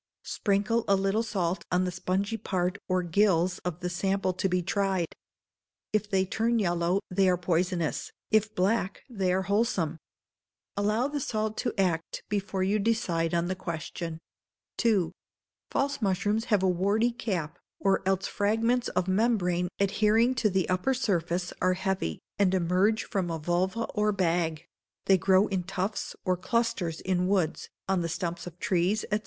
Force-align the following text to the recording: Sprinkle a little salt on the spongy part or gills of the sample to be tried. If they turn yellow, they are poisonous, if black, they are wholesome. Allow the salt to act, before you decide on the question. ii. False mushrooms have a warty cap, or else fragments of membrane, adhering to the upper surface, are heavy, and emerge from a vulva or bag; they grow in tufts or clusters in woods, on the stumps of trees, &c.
Sprinkle 0.23 0.83
a 0.87 0.95
little 0.95 1.21
salt 1.21 1.63
on 1.71 1.83
the 1.83 1.91
spongy 1.91 2.35
part 2.35 2.79
or 2.87 3.03
gills 3.03 3.59
of 3.59 3.81
the 3.81 3.87
sample 3.87 4.33
to 4.33 4.49
be 4.49 4.63
tried. 4.63 5.15
If 5.93 6.09
they 6.09 6.25
turn 6.25 6.57
yellow, 6.57 7.01
they 7.11 7.29
are 7.29 7.37
poisonous, 7.37 8.11
if 8.31 8.55
black, 8.55 9.03
they 9.11 9.31
are 9.31 9.43
wholesome. 9.43 9.99
Allow 10.75 11.07
the 11.07 11.19
salt 11.19 11.55
to 11.57 11.73
act, 11.79 12.23
before 12.29 12.63
you 12.63 12.79
decide 12.79 13.35
on 13.35 13.45
the 13.47 13.53
question. 13.55 14.17
ii. 14.83 15.11
False 15.69 16.01
mushrooms 16.01 16.45
have 16.45 16.63
a 16.63 16.67
warty 16.67 17.11
cap, 17.11 17.59
or 17.79 18.01
else 18.07 18.25
fragments 18.25 18.87
of 18.89 19.07
membrane, 19.07 19.67
adhering 19.79 20.33
to 20.33 20.49
the 20.49 20.67
upper 20.67 20.95
surface, 20.95 21.53
are 21.61 21.73
heavy, 21.75 22.17
and 22.39 22.55
emerge 22.55 23.03
from 23.03 23.29
a 23.29 23.37
vulva 23.37 23.83
or 23.93 24.11
bag; 24.11 24.65
they 25.05 25.19
grow 25.19 25.45
in 25.49 25.61
tufts 25.61 26.15
or 26.25 26.35
clusters 26.35 27.01
in 27.01 27.27
woods, 27.27 27.69
on 27.87 28.01
the 28.01 28.09
stumps 28.09 28.47
of 28.47 28.57
trees, 28.57 29.05
&c. 29.13 29.19